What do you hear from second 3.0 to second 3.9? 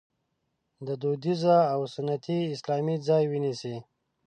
ځای ونیسي.